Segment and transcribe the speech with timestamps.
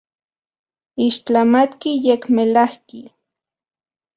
[1.05, 3.01] Ixtlamatki, yekmelajki.